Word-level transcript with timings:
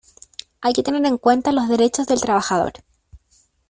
Hay 0.61 0.73
que 0.73 0.81
tener 0.81 1.05
en 1.05 1.19
cuenta 1.19 1.51
los 1.51 1.69
derechos 1.69 2.07
del 2.07 2.19
trabajador. 2.21 2.73